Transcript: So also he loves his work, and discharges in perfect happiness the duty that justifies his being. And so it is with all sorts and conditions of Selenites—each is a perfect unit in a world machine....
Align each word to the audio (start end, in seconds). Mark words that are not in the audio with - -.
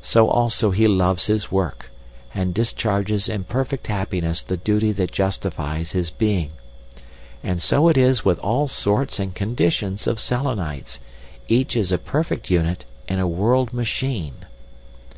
So 0.00 0.26
also 0.26 0.70
he 0.70 0.86
loves 0.88 1.26
his 1.26 1.52
work, 1.52 1.90
and 2.32 2.54
discharges 2.54 3.28
in 3.28 3.44
perfect 3.44 3.88
happiness 3.88 4.40
the 4.42 4.56
duty 4.56 4.90
that 4.92 5.12
justifies 5.12 5.92
his 5.92 6.10
being. 6.10 6.52
And 7.44 7.60
so 7.60 7.88
it 7.90 7.98
is 7.98 8.24
with 8.24 8.38
all 8.38 8.68
sorts 8.68 9.20
and 9.20 9.34
conditions 9.34 10.06
of 10.06 10.18
Selenites—each 10.18 11.76
is 11.76 11.92
a 11.92 11.98
perfect 11.98 12.48
unit 12.48 12.86
in 13.06 13.18
a 13.18 13.28
world 13.28 13.74
machine.... 13.74 14.46